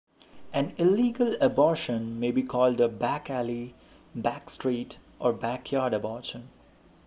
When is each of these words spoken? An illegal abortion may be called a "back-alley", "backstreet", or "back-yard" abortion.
An 0.51 0.73
illegal 0.77 1.35
abortion 1.39 2.19
may 2.19 2.31
be 2.31 2.41
called 2.41 2.81
a 2.81 2.89
"back-alley", 2.89 3.75
"backstreet", 4.17 4.97
or 5.19 5.31
"back-yard" 5.31 5.93
abortion. 5.93 6.49